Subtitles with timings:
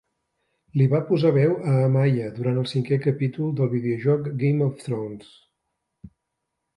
[0.79, 5.29] Li va posar veu a Amaya durant el cinquè capítol del videojoc "Game of Thrones".